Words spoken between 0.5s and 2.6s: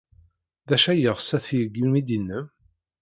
D acu ay yeɣs ad t-yeg umidi-nnem?